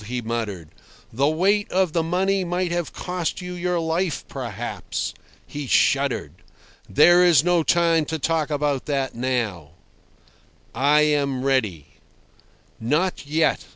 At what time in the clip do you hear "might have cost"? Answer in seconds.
2.43-3.39